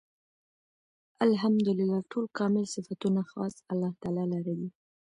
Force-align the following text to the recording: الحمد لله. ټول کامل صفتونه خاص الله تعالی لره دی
الحمد 1.27 1.67
لله. 1.79 1.99
ټول 2.11 2.25
کامل 2.37 2.65
صفتونه 2.75 3.21
خاص 3.31 3.55
الله 3.71 3.91
تعالی 4.01 4.25
لره 4.33 4.53
دی 4.59 4.69